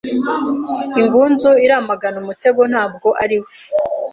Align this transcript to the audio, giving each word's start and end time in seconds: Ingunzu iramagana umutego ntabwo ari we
Ingunzu 1.01 1.51
iramagana 1.65 2.17
umutego 2.23 2.61
ntabwo 2.71 3.07
ari 3.23 3.37
we 3.41 3.49